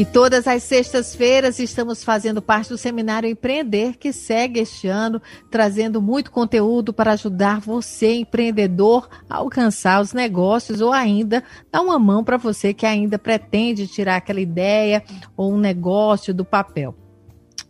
E 0.00 0.04
todas 0.06 0.46
as 0.46 0.62
sextas-feiras 0.62 1.58
estamos 1.58 2.02
fazendo 2.02 2.40
parte 2.40 2.70
do 2.70 2.78
Seminário 2.78 3.28
Empreender, 3.28 3.98
que 3.98 4.14
segue 4.14 4.58
este 4.58 4.88
ano, 4.88 5.20
trazendo 5.50 6.00
muito 6.00 6.30
conteúdo 6.30 6.90
para 6.90 7.12
ajudar 7.12 7.60
você, 7.60 8.14
empreendedor, 8.14 9.10
a 9.28 9.36
alcançar 9.36 10.00
os 10.00 10.14
negócios 10.14 10.80
ou 10.80 10.90
ainda 10.90 11.44
dar 11.70 11.82
uma 11.82 11.98
mão 11.98 12.24
para 12.24 12.38
você 12.38 12.72
que 12.72 12.86
ainda 12.86 13.18
pretende 13.18 13.86
tirar 13.86 14.16
aquela 14.16 14.40
ideia 14.40 15.04
ou 15.36 15.52
um 15.52 15.58
negócio 15.58 16.32
do 16.32 16.46
papel. 16.46 16.96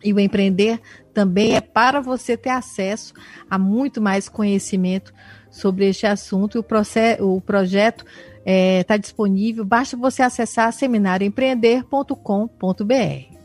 E 0.01 0.13
o 0.13 0.21
empreender 0.21 0.81
também 1.13 1.57
é 1.57 1.61
para 1.61 2.01
você 2.01 2.37
ter 2.37 2.51
acesso 2.51 3.13
a 3.51 3.59
muito 3.59 4.01
mais 4.01 4.29
conhecimento 4.29 5.13
sobre 5.51 5.89
este 5.89 6.07
assunto. 6.07 6.61
O, 6.61 6.63
processo, 6.63 7.25
o 7.25 7.41
projeto 7.41 8.05
está 8.05 8.21
é, 8.45 8.85
tá 8.85 8.97
disponível, 8.97 9.65
basta 9.65 9.97
você 9.97 10.23
acessar 10.23 10.73
seminarioempreender.com.br. 10.73 13.41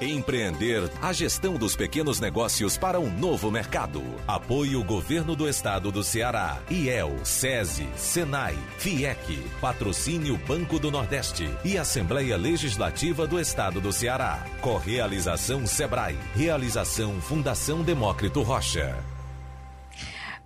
Empreender 0.00 0.90
a 1.00 1.12
gestão 1.12 1.54
dos 1.54 1.76
pequenos 1.76 2.18
negócios 2.18 2.76
para 2.76 2.98
um 2.98 3.08
novo 3.08 3.50
mercado. 3.50 4.02
Apoio 4.26 4.82
Governo 4.82 5.36
do 5.36 5.48
Estado 5.48 5.92
do 5.92 6.02
Ceará, 6.02 6.58
IEL, 6.68 7.24
SESI, 7.24 7.88
SENAI, 7.96 8.56
FIEC, 8.76 9.38
Patrocínio 9.60 10.36
Banco 10.46 10.80
do 10.80 10.90
Nordeste 10.90 11.48
e 11.64 11.78
Assembleia 11.78 12.36
Legislativa 12.36 13.26
do 13.26 13.38
Estado 13.38 13.80
do 13.80 13.92
Ceará. 13.92 14.44
Correalização 14.60 15.66
Sebrae. 15.66 16.18
Realização 16.34 17.20
Fundação 17.20 17.82
Demócrito 17.82 18.42
Rocha. 18.42 19.13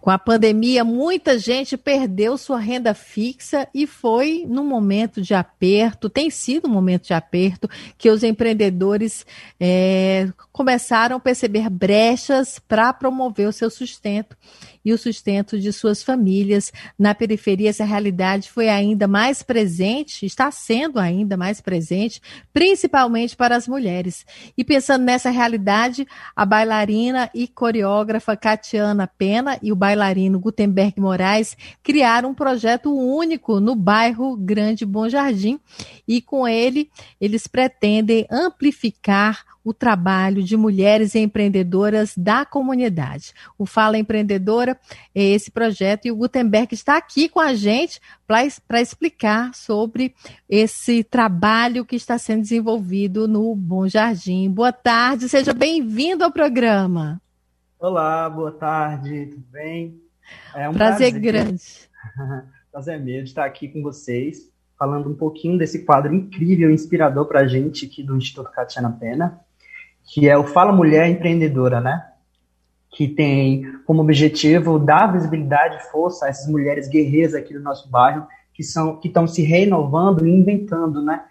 Com 0.08 0.12
a 0.12 0.18
pandemia, 0.18 0.84
muita 0.84 1.38
gente 1.38 1.76
perdeu 1.76 2.38
sua 2.38 2.58
renda 2.58 2.94
fixa 2.94 3.68
e 3.74 3.86
foi 3.86 4.46
num 4.48 4.64
momento 4.64 5.20
de 5.20 5.34
aperto, 5.34 6.08
tem 6.08 6.30
sido 6.30 6.66
um 6.66 6.70
momento 6.70 7.08
de 7.08 7.12
aperto, 7.12 7.68
que 7.98 8.08
os 8.08 8.22
empreendedores 8.22 9.26
é, 9.60 10.32
começaram 10.50 11.16
a 11.16 11.20
perceber 11.20 11.68
brechas 11.68 12.58
para 12.58 12.90
promover 12.94 13.48
o 13.48 13.52
seu 13.52 13.68
sustento 13.68 14.34
e 14.84 14.92
o 14.92 14.98
sustento 14.98 15.58
de 15.58 15.72
suas 15.72 16.02
famílias. 16.02 16.72
Na 16.98 17.14
periferia, 17.14 17.70
essa 17.70 17.84
realidade 17.84 18.50
foi 18.50 18.68
ainda 18.68 19.06
mais 19.06 19.42
presente, 19.42 20.24
está 20.24 20.50
sendo 20.50 20.98
ainda 20.98 21.36
mais 21.36 21.60
presente, 21.60 22.20
principalmente 22.52 23.36
para 23.36 23.56
as 23.56 23.68
mulheres. 23.68 24.24
E 24.56 24.64
pensando 24.64 25.04
nessa 25.04 25.30
realidade, 25.30 26.06
a 26.34 26.44
bailarina 26.44 27.30
e 27.34 27.46
coreógrafa 27.46 28.36
Catiana 28.36 29.06
Pena 29.06 29.58
e 29.62 29.72
o 29.72 29.76
bailarino 29.76 30.38
Gutenberg 30.38 31.00
Moraes 31.00 31.56
criaram 31.82 32.30
um 32.30 32.34
projeto 32.34 32.92
único 32.94 33.60
no 33.60 33.74
bairro 33.74 34.36
Grande 34.36 34.84
Bom 34.84 35.08
Jardim 35.08 35.60
e 36.06 36.20
com 36.20 36.46
ele 36.46 36.90
eles 37.20 37.46
pretendem 37.46 38.26
amplificar 38.30 39.44
o 39.64 39.74
trabalho 39.74 40.42
de 40.42 40.56
mulheres 40.56 41.14
empreendedoras 41.14 42.14
da 42.16 42.44
comunidade. 42.44 43.32
O 43.58 43.66
Fala 43.66 43.98
Empreendedora 43.98 44.78
é 45.14 45.22
esse 45.22 45.50
projeto 45.50 46.06
e 46.06 46.10
o 46.10 46.16
Gutenberg 46.16 46.72
está 46.74 46.96
aqui 46.96 47.28
com 47.28 47.40
a 47.40 47.54
gente 47.54 48.00
para 48.26 48.80
explicar 48.80 49.54
sobre 49.54 50.14
esse 50.48 51.04
trabalho 51.04 51.84
que 51.84 51.96
está 51.96 52.18
sendo 52.18 52.42
desenvolvido 52.42 53.26
no 53.28 53.54
Bom 53.54 53.86
Jardim. 53.86 54.50
Boa 54.50 54.72
tarde, 54.72 55.28
seja 55.28 55.52
bem-vindo 55.52 56.24
ao 56.24 56.32
programa. 56.32 57.20
Olá, 57.78 58.28
boa 58.28 58.52
tarde, 58.52 59.26
tudo 59.26 59.44
bem? 59.50 60.00
É 60.54 60.68
um 60.68 60.74
prazer, 60.74 61.12
prazer 61.12 61.20
grande. 61.20 61.62
prazer 62.72 63.00
mesmo 63.00 63.24
estar 63.24 63.44
aqui 63.44 63.68
com 63.68 63.82
vocês, 63.82 64.50
falando 64.78 65.08
um 65.08 65.14
pouquinho 65.14 65.58
desse 65.58 65.84
quadro 65.84 66.14
incrível, 66.14 66.70
inspirador 66.70 67.26
para 67.26 67.40
a 67.40 67.46
gente 67.46 67.86
aqui 67.86 68.02
do 68.02 68.16
Instituto 68.16 68.50
Catiana 68.50 68.90
Pena 68.90 69.40
que 70.08 70.28
é 70.28 70.36
o 70.36 70.44
Fala 70.44 70.72
Mulher 70.72 71.06
Empreendedora, 71.08 71.80
né? 71.80 72.02
Que 72.90 73.06
tem 73.06 73.64
como 73.84 74.02
objetivo 74.02 74.78
dar 74.78 75.12
visibilidade 75.12 75.76
e 75.76 75.90
força 75.90 76.24
a 76.24 76.28
essas 76.28 76.50
mulheres 76.50 76.88
guerreiras 76.88 77.34
aqui 77.34 77.52
do 77.52 77.60
nosso 77.60 77.90
bairro, 77.90 78.26
que 78.54 78.62
são 78.62 78.96
que 78.96 79.08
estão 79.08 79.26
se 79.26 79.42
renovando 79.42 80.26
e 80.26 80.30
inventando, 80.30 81.02
né? 81.02 81.22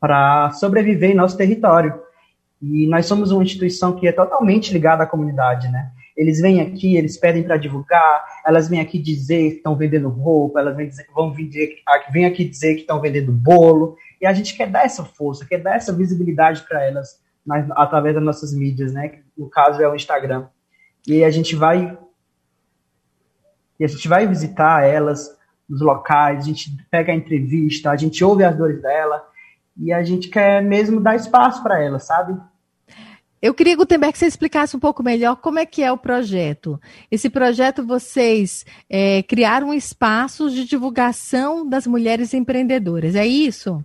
Para 0.00 0.50
sobreviver 0.52 1.10
em 1.10 1.14
nosso 1.14 1.36
território. 1.36 1.94
E 2.60 2.86
nós 2.86 3.06
somos 3.06 3.30
uma 3.30 3.42
instituição 3.42 3.94
que 3.94 4.08
é 4.08 4.12
totalmente 4.12 4.72
ligada 4.72 5.02
à 5.02 5.06
comunidade, 5.06 5.70
né? 5.70 5.90
Eles 6.16 6.40
vêm 6.40 6.60
aqui, 6.60 6.96
eles 6.96 7.16
pedem 7.16 7.42
para 7.42 7.56
divulgar, 7.56 8.24
elas 8.46 8.68
vêm 8.68 8.80
aqui 8.80 8.98
dizer 8.98 9.50
que 9.50 9.56
estão 9.56 9.76
vendendo 9.76 10.08
roupa, 10.08 10.60
elas 10.60 10.76
vêm, 10.76 10.88
dizer, 10.88 11.06
vão 11.14 11.32
vender, 11.32 11.76
vêm 12.12 12.26
aqui 12.26 12.44
dizer 12.44 12.74
que 12.74 12.82
estão 12.82 13.00
vendendo 13.00 13.32
bolo, 13.32 13.96
e 14.20 14.26
a 14.26 14.32
gente 14.32 14.54
quer 14.54 14.68
dar 14.68 14.84
essa 14.84 15.04
força, 15.04 15.46
quer 15.46 15.58
dar 15.58 15.74
essa 15.74 15.92
visibilidade 15.92 16.62
para 16.68 16.84
elas, 16.84 17.21
nas, 17.44 17.68
através 17.72 18.14
das 18.14 18.24
nossas 18.24 18.54
mídias, 18.54 18.92
né? 18.92 19.20
No 19.36 19.48
caso 19.48 19.82
é 19.82 19.88
o 19.88 19.94
Instagram. 19.94 20.46
E 21.06 21.24
a 21.24 21.30
gente 21.30 21.56
vai 21.56 21.98
e 23.78 23.84
a 23.84 23.88
gente 23.88 24.06
vai 24.06 24.26
visitar 24.26 24.84
elas 24.84 25.36
nos 25.68 25.80
locais, 25.80 26.44
a 26.44 26.46
gente 26.46 26.76
pega 26.90 27.12
a 27.12 27.16
entrevista, 27.16 27.90
a 27.90 27.96
gente 27.96 28.22
ouve 28.22 28.44
as 28.44 28.56
dores 28.56 28.80
dela 28.80 29.26
e 29.76 29.92
a 29.92 30.02
gente 30.04 30.28
quer 30.28 30.62
mesmo 30.62 31.00
dar 31.00 31.16
espaço 31.16 31.62
para 31.62 31.82
elas, 31.82 32.04
sabe? 32.04 32.38
Eu 33.40 33.52
queria, 33.52 33.74
Gutenberg, 33.74 34.12
que 34.12 34.20
você 34.20 34.26
explicasse 34.26 34.76
um 34.76 34.78
pouco 34.78 35.02
melhor 35.02 35.34
como 35.34 35.58
é 35.58 35.66
que 35.66 35.82
é 35.82 35.90
o 35.90 35.98
projeto. 35.98 36.80
Esse 37.10 37.28
projeto, 37.28 37.84
vocês 37.84 38.64
é, 38.88 39.24
criaram 39.24 39.74
espaços 39.74 40.52
de 40.52 40.64
divulgação 40.64 41.68
das 41.68 41.84
mulheres 41.84 42.34
empreendedoras, 42.34 43.16
é 43.16 43.26
isso? 43.26 43.84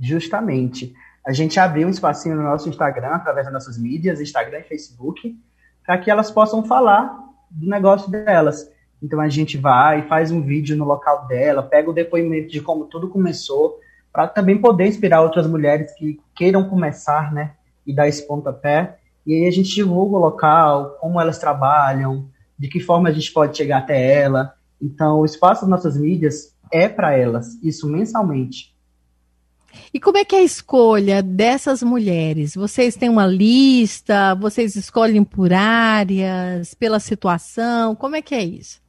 Justamente 0.00 0.92
a 1.28 1.32
gente 1.32 1.60
abriu 1.60 1.86
um 1.86 1.90
espacinho 1.90 2.34
no 2.36 2.42
nosso 2.42 2.70
Instagram, 2.70 3.10
através 3.10 3.44
das 3.44 3.52
nossas 3.52 3.76
mídias, 3.76 4.18
Instagram 4.18 4.60
e 4.60 4.62
Facebook, 4.62 5.38
para 5.84 5.98
que 5.98 6.10
elas 6.10 6.30
possam 6.30 6.64
falar 6.64 7.14
do 7.50 7.68
negócio 7.68 8.10
delas. 8.10 8.72
Então 9.02 9.20
a 9.20 9.28
gente 9.28 9.58
vai, 9.58 10.08
faz 10.08 10.30
um 10.30 10.40
vídeo 10.40 10.74
no 10.74 10.86
local 10.86 11.26
dela, 11.26 11.62
pega 11.62 11.90
o 11.90 11.92
depoimento 11.92 12.48
de 12.48 12.62
como 12.62 12.86
tudo 12.86 13.10
começou, 13.10 13.78
para 14.10 14.26
também 14.26 14.56
poder 14.56 14.86
inspirar 14.86 15.20
outras 15.20 15.46
mulheres 15.46 15.92
que 15.98 16.18
queiram 16.34 16.66
começar, 16.66 17.30
né, 17.30 17.52
e 17.86 17.94
dar 17.94 18.08
esse 18.08 18.26
pontapé. 18.26 18.96
E 19.26 19.34
aí 19.34 19.46
a 19.46 19.50
gente 19.50 19.74
divulga 19.74 20.16
o 20.16 20.20
local, 20.20 20.96
como 20.98 21.20
elas 21.20 21.38
trabalham, 21.38 22.30
de 22.58 22.68
que 22.68 22.80
forma 22.80 23.10
a 23.10 23.12
gente 23.12 23.30
pode 23.34 23.54
chegar 23.54 23.80
até 23.80 24.18
ela. 24.18 24.54
Então 24.80 25.20
o 25.20 25.26
espaço 25.26 25.60
das 25.60 25.68
nossas 25.68 25.98
mídias 25.98 26.56
é 26.72 26.88
para 26.88 27.14
elas, 27.14 27.62
isso 27.62 27.86
mensalmente. 27.86 28.77
E 29.92 30.00
como 30.00 30.18
é 30.18 30.24
que 30.24 30.36
é 30.36 30.40
a 30.40 30.44
escolha 30.44 31.22
dessas 31.22 31.82
mulheres? 31.82 32.54
Vocês 32.54 32.96
têm 32.96 33.08
uma 33.08 33.26
lista? 33.26 34.34
Vocês 34.34 34.76
escolhem 34.76 35.24
por 35.24 35.52
áreas, 35.52 36.74
pela 36.74 37.00
situação? 37.00 37.94
Como 37.94 38.16
é 38.16 38.22
que 38.22 38.34
é 38.34 38.42
isso? 38.42 38.80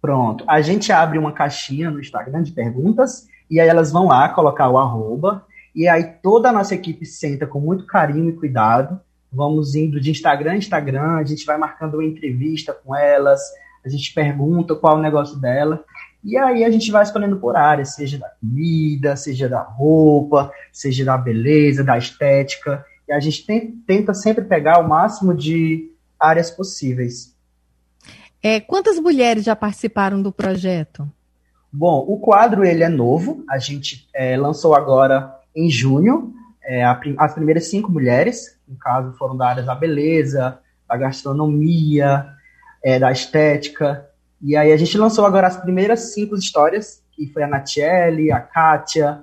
Pronto. 0.00 0.44
A 0.48 0.60
gente 0.60 0.92
abre 0.92 1.18
uma 1.18 1.32
caixinha 1.32 1.90
no 1.90 2.00
Instagram 2.00 2.42
de 2.42 2.52
perguntas 2.52 3.26
e 3.50 3.60
aí 3.60 3.68
elas 3.68 3.92
vão 3.92 4.06
lá 4.06 4.28
colocar 4.28 4.68
o 4.68 4.78
arroba 4.78 5.46
e 5.74 5.88
aí 5.88 6.04
toda 6.22 6.48
a 6.48 6.52
nossa 6.52 6.74
equipe 6.74 7.06
senta 7.06 7.46
com 7.46 7.60
muito 7.60 7.86
carinho 7.86 8.30
e 8.30 8.36
cuidado. 8.36 9.00
Vamos 9.32 9.74
indo 9.74 9.98
de 9.98 10.10
Instagram 10.10 10.56
em 10.56 10.58
Instagram, 10.58 11.16
a 11.16 11.24
gente 11.24 11.46
vai 11.46 11.56
marcando 11.56 11.94
uma 11.94 12.04
entrevista 12.04 12.74
com 12.74 12.94
elas, 12.94 13.40
a 13.82 13.88
gente 13.88 14.12
pergunta 14.12 14.74
qual 14.74 14.96
é 14.96 14.98
o 14.98 15.02
negócio 15.02 15.38
dela 15.38 15.82
e 16.24 16.36
aí 16.36 16.64
a 16.64 16.70
gente 16.70 16.90
vai 16.90 17.02
escolhendo 17.02 17.38
por 17.38 17.56
área, 17.56 17.84
seja 17.84 18.18
da 18.18 18.28
comida, 18.28 19.16
seja 19.16 19.48
da 19.48 19.60
roupa, 19.60 20.52
seja 20.72 21.04
da 21.04 21.18
beleza, 21.18 21.82
da 21.82 21.98
estética. 21.98 22.84
E 23.08 23.12
a 23.12 23.18
gente 23.18 23.44
tem, 23.44 23.72
tenta 23.86 24.14
sempre 24.14 24.44
pegar 24.44 24.78
o 24.78 24.88
máximo 24.88 25.34
de 25.34 25.90
áreas 26.18 26.50
possíveis. 26.50 27.34
É, 28.40 28.60
quantas 28.60 28.98
mulheres 28.98 29.44
já 29.44 29.56
participaram 29.56 30.22
do 30.22 30.32
projeto? 30.32 31.10
Bom, 31.72 32.04
o 32.06 32.18
quadro 32.18 32.64
ele 32.64 32.84
é 32.84 32.88
novo. 32.88 33.44
A 33.48 33.58
gente 33.58 34.08
é, 34.14 34.36
lançou 34.36 34.74
agora 34.74 35.34
em 35.54 35.68
junho. 35.68 36.32
É, 36.64 36.84
a, 36.84 37.00
as 37.18 37.34
primeiras 37.34 37.68
cinco 37.68 37.90
mulheres, 37.90 38.56
no 38.68 38.76
caso, 38.76 39.12
foram 39.18 39.36
da 39.36 39.48
área 39.48 39.62
da 39.62 39.74
beleza, 39.74 40.60
da 40.88 40.96
gastronomia, 40.96 42.28
é, 42.82 42.98
da 42.98 43.10
estética. 43.10 44.08
E 44.42 44.56
aí 44.56 44.72
a 44.72 44.76
gente 44.76 44.98
lançou 44.98 45.24
agora 45.24 45.46
as 45.46 45.56
primeiras 45.56 46.12
cinco 46.12 46.34
histórias, 46.34 47.00
que 47.12 47.28
foi 47.28 47.44
a 47.44 47.46
Natiele, 47.46 48.32
a 48.32 48.40
Kátia, 48.40 49.22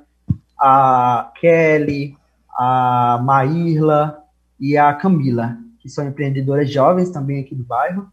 a 0.57 1.31
Kelly, 1.39 2.17
a 2.57 3.19
Maírla 3.21 4.23
e 4.57 4.77
a 4.77 4.93
Camila, 4.93 5.57
que 5.79 5.89
são 5.89 6.07
empreendedoras 6.07 6.71
jovens 6.71 7.09
também 7.09 7.41
aqui 7.41 7.53
do 7.53 7.63
bairro, 7.63 8.07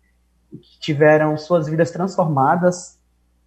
que 0.51 0.81
tiveram 0.81 1.37
suas 1.37 1.69
vidas 1.69 1.93
transformadas 1.93 2.99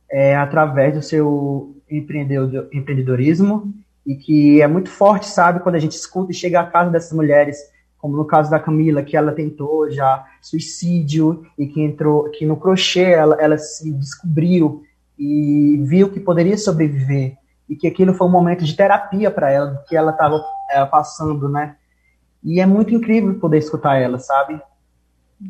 é, 0.10 0.36
através 0.36 0.94
do 0.94 1.02
seu 1.02 1.76
empreendedorismo 1.90 3.74
e 4.06 4.16
que 4.16 4.62
é 4.62 4.68
muito 4.68 4.90
forte, 4.90 5.28
sabe, 5.28 5.60
quando 5.60 5.76
a 5.76 5.80
gente 5.80 5.94
escuta 5.94 6.32
e 6.32 6.36
chega 6.36 6.62
à 6.62 6.66
casa 6.66 6.90
dessas 6.90 7.12
mulheres 7.12 7.58
como 8.00 8.16
no 8.16 8.26
caso 8.26 8.50
da 8.50 8.60
Camila, 8.60 9.04
que 9.04 9.16
ela 9.16 9.34
tentou 9.34 9.92
já 9.92 10.26
suicídio 10.42 11.46
e 11.58 11.68
que 11.68 11.82
entrou, 11.82 12.30
que 12.32 12.46
no 12.46 12.56
crochê 12.58 13.12
ela, 13.12 13.36
ela 13.40 13.58
se 13.58 13.92
descobriu 13.92 14.84
e 15.18 15.78
viu 15.84 16.10
que 16.10 16.20
poderia 16.20 16.58
sobreviver. 16.58 17.38
e 17.70 17.76
que 17.76 17.86
aquilo 17.86 18.16
foi 18.16 18.26
um 18.26 18.32
momento 18.32 18.66
de 18.66 18.76
terapia 18.76 19.30
para 19.30 19.52
ela, 19.52 19.84
que 19.88 19.96
ela 19.96 20.12
estava 20.12 20.44
é, 20.72 20.84
passando, 20.86 21.48
né? 21.48 21.76
E 22.44 22.60
é 22.60 22.66
muito 22.66 22.96
incrível 22.96 23.38
poder 23.38 23.60
escutar 23.60 23.96
ela, 23.98 24.18
sabe? 24.18 24.60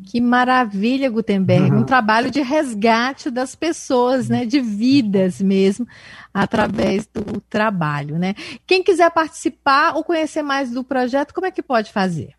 Que 0.05 0.19
maravilha, 0.19 1.09
Gutenberg, 1.09 1.71
uhum. 1.71 1.79
um 1.79 1.83
trabalho 1.83 2.29
de 2.29 2.41
resgate 2.41 3.31
das 3.31 3.55
pessoas, 3.55 4.27
né, 4.27 4.45
de 4.45 4.59
vidas 4.59 5.41
mesmo, 5.41 5.87
através 6.33 7.07
do 7.07 7.41
trabalho, 7.49 8.19
né? 8.19 8.35
Quem 8.67 8.83
quiser 8.83 9.09
participar 9.11 9.95
ou 9.95 10.03
conhecer 10.03 10.43
mais 10.43 10.71
do 10.71 10.83
projeto, 10.83 11.33
como 11.33 11.47
é 11.47 11.51
que 11.51 11.63
pode 11.63 11.91
fazer? 11.91 12.38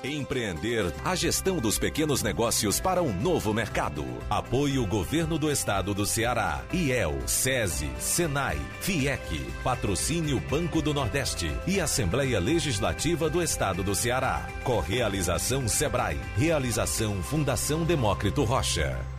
Empreender 0.06 0.94
a 1.04 1.16
gestão 1.16 1.57
dos 1.57 1.80
pequenos 1.80 2.22
negócios 2.22 2.80
para 2.80 3.02
um 3.02 3.12
novo 3.12 3.54
mercado. 3.54 4.06
Apoio 4.30 4.86
Governo 4.86 5.40
do 5.40 5.52
Estado 5.52 5.94
do 5.94 6.06
Ceará, 6.06 6.63
IEL, 6.72 7.18
SESI, 7.25 7.90
SENAI, 7.98 8.60
FIEC, 8.81 9.42
Patrocínio 9.63 10.40
Banco 10.40 10.81
do 10.81 10.94
Nordeste 10.94 11.52
e 11.66 11.80
Assembleia 11.80 12.40
Legislativa 12.40 13.30
do 13.30 13.42
Estado 13.42 13.84
do 13.84 13.96
Ceará. 13.96 14.48
Correalização 14.63 15.68
Sebrae. 15.68 16.19
Realização 16.38 17.24
Fundação 17.24 17.84
Demócrito 17.84 18.44
Rocha. 18.44 19.15